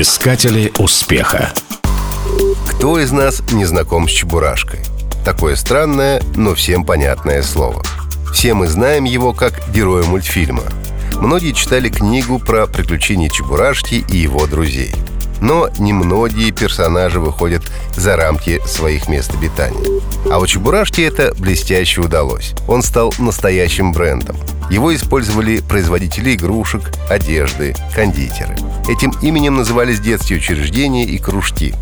[0.00, 1.52] Искатели успеха.
[2.68, 4.78] Кто из нас не знаком с Чебурашкой?
[5.24, 7.82] Такое странное, но всем понятное слово.
[8.32, 10.62] Все мы знаем его как героя мультфильма.
[11.14, 14.94] Многие читали книгу про приключения Чебурашки и его друзей.
[15.40, 17.64] Но немногие персонажи выходят
[17.96, 20.00] за рамки своих мест обитания.
[20.30, 22.54] А у Чебурашки это блестяще удалось.
[22.68, 24.36] Он стал настоящим брендом.
[24.70, 28.56] Его использовали производители игрушек, одежды, кондитеры.
[28.88, 31.74] Этим именем назывались детские учреждения и кружки.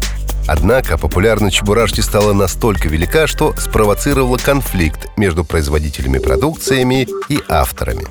[0.46, 8.06] Однако популярность Чебурашки стала настолько велика, что спровоцировала конфликт между производителями продукциями и авторами.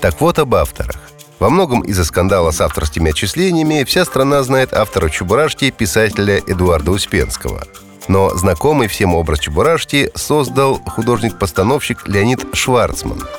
[0.00, 0.96] Так вот об авторах.
[1.40, 7.64] Во многом из-за скандала с авторскими отчислениями вся страна знает автора Чебурашки, писателя Эдуарда Успенского.
[8.06, 13.24] Но знакомый всем образ Чебурашки создал художник-постановщик Леонид Шварцман–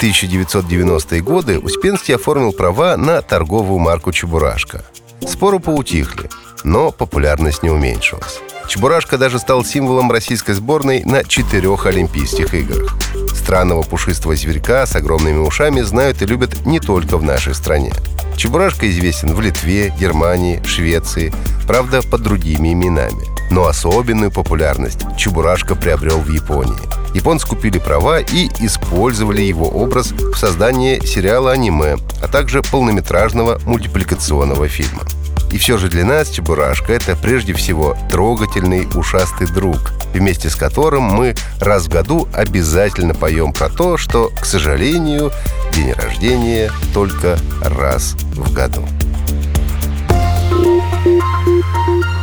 [0.00, 4.82] 1990-е годы Успенский оформил права на торговую марку «Чебурашка».
[5.28, 6.30] Споры поутихли,
[6.64, 8.40] но популярность не уменьшилась.
[8.66, 12.96] Чебурашка даже стал символом российской сборной на четырех Олимпийских играх.
[13.34, 17.92] Странного пушистого зверька с огромными ушами знают и любят не только в нашей стране.
[18.36, 21.34] Чебурашка известен в Литве, Германии, Швеции,
[21.66, 23.26] правда, под другими именами.
[23.50, 26.99] Но особенную популярность Чебурашка приобрел в Японии.
[27.14, 34.68] Японцы купили права и использовали его образ в создании сериала аниме, а также полнометражного мультипликационного
[34.68, 35.02] фильма.
[35.50, 41.02] И все же для нас Чебурашка— это прежде всего трогательный ушастый друг, вместе с которым
[41.02, 45.32] мы раз в году обязательно поем про то, что, к сожалению,
[45.72, 48.86] день рождения только раз в году.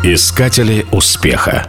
[0.03, 1.67] Искатели успеха